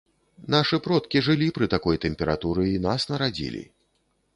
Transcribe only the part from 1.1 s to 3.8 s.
жылі пры такой тэмпературы і нас нарадзілі.